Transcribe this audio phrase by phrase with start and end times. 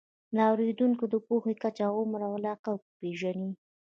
[0.35, 3.51] د اورېدونکو د پوهې کچه، عمر او علاقه وپېژنئ.